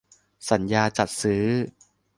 [0.49, 1.45] สัญญาจัดซื้อ